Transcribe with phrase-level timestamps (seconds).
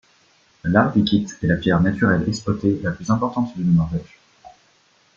[0.63, 4.17] La larvikite est la pierre naturelle exploitée la plus importante de Norvège.